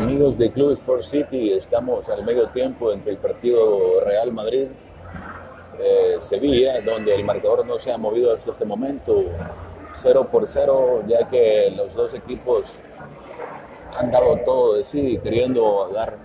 Amigos 0.00 0.38
de 0.38 0.50
Club 0.50 0.72
Sport 0.72 1.02
City, 1.02 1.52
estamos 1.52 2.08
al 2.08 2.24
medio 2.24 2.48
tiempo 2.48 2.90
entre 2.90 3.12
el 3.12 3.18
partido 3.18 4.00
Real 4.02 4.32
Madrid 4.32 4.68
eh, 5.78 6.16
Sevilla, 6.20 6.80
donde 6.80 7.14
el 7.14 7.22
marcador 7.22 7.66
no 7.66 7.78
se 7.78 7.92
ha 7.92 7.98
movido 7.98 8.34
hasta 8.34 8.52
este 8.52 8.64
momento, 8.64 9.24
0 9.96 10.28
por 10.32 10.48
0, 10.48 11.02
ya 11.06 11.28
que 11.28 11.70
los 11.76 11.92
dos 11.94 12.14
equipos 12.14 12.76
han 13.94 14.10
dado 14.10 14.38
todo 14.38 14.76
de 14.76 14.84
sí, 14.84 15.20
queriendo 15.22 15.90
dar 15.92 16.16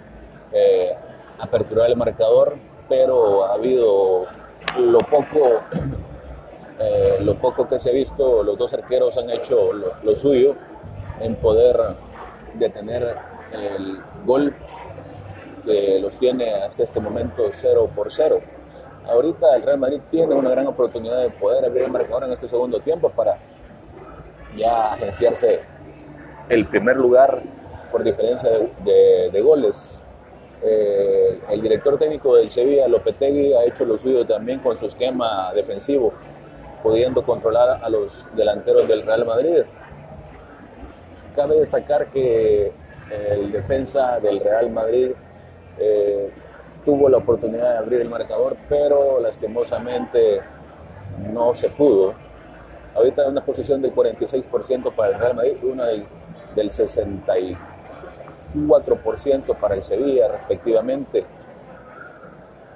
eh, 0.53 0.91
aperturar 1.39 1.89
el 1.89 1.97
marcador, 1.97 2.55
pero 2.87 3.43
ha 3.43 3.55
habido 3.55 4.25
lo 4.79 4.99
poco, 4.99 5.59
eh, 6.79 7.17
lo 7.19 7.35
poco 7.35 7.67
que 7.67 7.77
se 7.79 7.89
ha 7.89 7.93
visto, 7.93 8.41
los 8.41 8.57
dos 8.57 8.73
arqueros 8.73 9.17
han 9.17 9.29
hecho 9.31 9.73
lo, 9.73 9.87
lo 10.01 10.15
suyo 10.15 10.55
en 11.19 11.35
poder 11.35 11.77
detener 12.53 13.34
el 13.59 13.97
gol 14.25 14.55
que 15.65 15.99
los 15.99 16.17
tiene 16.17 16.51
hasta 16.53 16.83
este 16.83 16.99
momento 16.99 17.49
0 17.51 17.89
por 17.95 18.11
0. 18.11 18.39
Ahorita 19.07 19.55
el 19.55 19.63
Real 19.63 19.79
Madrid 19.79 20.01
tiene 20.09 20.33
una 20.33 20.49
gran 20.49 20.67
oportunidad 20.67 21.21
de 21.21 21.29
poder 21.29 21.65
abrir 21.65 21.83
el 21.83 21.91
marcador 21.91 22.23
en 22.23 22.33
este 22.33 22.47
segundo 22.49 22.79
tiempo 22.79 23.09
para 23.09 23.37
ya 24.55 24.93
agenciarse 24.93 25.61
el 26.49 26.67
primer 26.67 26.97
lugar 26.97 27.41
por 27.91 28.03
diferencia 28.03 28.49
de, 28.49 28.71
de, 28.83 29.29
de 29.31 29.41
goles. 29.41 30.03
Eh, 30.63 31.39
el 31.49 31.61
director 31.61 31.97
técnico 31.99 32.35
del 32.35 32.49
Sevilla, 32.49 32.87
Lopetegui, 32.87 33.53
ha 33.53 33.63
hecho 33.65 33.85
lo 33.85 33.97
suyo 33.97 34.25
también 34.25 34.59
con 34.59 34.75
su 34.75 34.85
esquema 34.85 35.53
defensivo, 35.53 36.13
pudiendo 36.81 37.23
controlar 37.23 37.83
a 37.83 37.89
los 37.89 38.25
delanteros 38.35 38.87
del 38.87 39.03
Real 39.03 39.25
Madrid. 39.25 39.63
Cabe 41.35 41.59
destacar 41.59 42.07
que 42.07 42.71
el 43.09 43.51
defensa 43.51 44.19
del 44.19 44.39
Real 44.39 44.69
Madrid 44.71 45.11
eh, 45.79 46.31
tuvo 46.83 47.07
la 47.09 47.17
oportunidad 47.17 47.73
de 47.73 47.77
abrir 47.77 48.01
el 48.01 48.09
marcador, 48.09 48.57
pero 48.69 49.19
lastimosamente 49.19 50.41
no 51.31 51.53
se 51.55 51.69
pudo. 51.69 52.13
Ahorita 52.95 53.23
hay 53.23 53.29
una 53.29 53.43
posición 53.43 53.81
del 53.81 53.93
46% 53.93 54.93
para 54.93 55.13
el 55.13 55.19
Real 55.19 55.35
Madrid, 55.35 55.57
una 55.63 55.87
del, 55.87 56.05
del 56.55 56.69
64% 56.69 59.55
para 59.59 59.75
el 59.75 59.83
Sevilla, 59.83 60.29
respectivamente. 60.29 61.25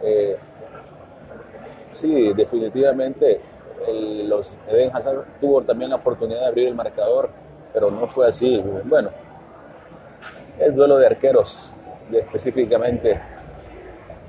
Eh, 0.02 0.38
sí, 1.92 2.34
definitivamente 2.34 3.42
los 4.26 4.58
Eden 4.68 4.92
Hazard 4.94 5.24
tuvo 5.40 5.62
también 5.62 5.90
la 5.90 5.96
oportunidad 5.98 6.42
de 6.42 6.48
abrir 6.48 6.68
el 6.68 6.76
marcador, 6.76 7.30
pero 7.74 7.90
no 7.90 8.08
fue 8.08 8.28
así. 8.28 8.64
Bueno, 8.86 9.10
es 10.60 10.76
duelo 10.76 10.98
de 10.98 11.08
arqueros, 11.08 11.72
específicamente. 12.12 13.20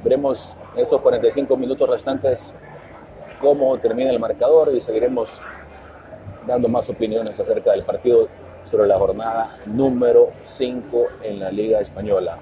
Veremos 0.03 0.57
estos 0.77 1.01
45 1.01 1.57
minutos 1.57 1.89
restantes 1.89 2.55
cómo 3.41 3.77
termina 3.79 4.11
el 4.11 4.19
marcador 4.19 4.71
y 4.75 4.81
seguiremos 4.81 5.31
dando 6.47 6.69
más 6.69 6.89
opiniones 6.89 7.39
acerca 7.39 7.73
del 7.73 7.85
partido 7.85 8.29
sobre 8.65 8.87
la 8.87 8.99
jornada 8.99 9.59
número 9.67 10.31
5 10.45 11.07
en 11.23 11.41
la 11.41 11.51
Liga 11.51 11.81
Española. 11.81 12.39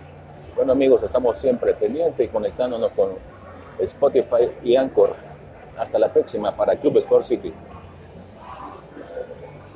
Bueno 0.55 0.73
amigos, 0.73 1.03
estamos 1.03 1.39
siempre 1.39 1.75
pendientes 1.75 2.27
y 2.27 2.29
conectándonos 2.29 2.91
con 2.93 3.11
Spotify 3.79 4.51
y 4.63 4.77
Anchor. 4.77 5.15
Hasta 5.77 5.99
la 5.99 6.13
próxima 6.13 6.55
para 6.55 6.77
Club 6.77 6.99
Sport 6.99 7.25
City. 7.25 7.53